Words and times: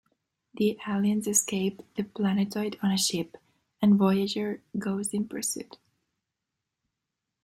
The 0.55 0.79
aliens 0.87 1.27
escape 1.27 1.83
the 1.95 2.01
planetoid 2.01 2.75
on 2.81 2.89
a 2.91 2.97
ship, 2.97 3.37
and 3.83 3.97
"Voyager" 3.99 4.63
goes 4.79 5.13
in 5.13 5.27
pursuit. 5.27 5.77